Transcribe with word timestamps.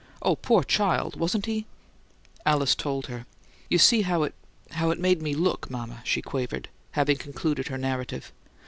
"Oh, 0.23 0.35
poor 0.35 0.63
child! 0.63 1.19
Wasn't 1.19 1.45
he" 1.45 1.67
Alice 2.43 2.73
told 2.73 3.05
her. 3.05 3.27
"You 3.69 3.77
see 3.77 4.01
how 4.01 4.23
it 4.23 4.33
how 4.71 4.89
it 4.89 4.97
made 4.99 5.21
me 5.21 5.35
look, 5.35 5.69
mama," 5.69 6.01
she 6.03 6.23
quavered, 6.23 6.69
having 6.93 7.17
concluded 7.17 7.67
her 7.67 7.77
narrative. 7.77 8.31